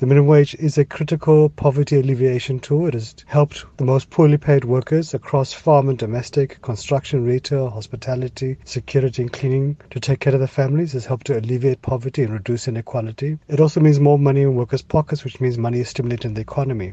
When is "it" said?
2.86-2.94, 10.94-10.98, 13.48-13.58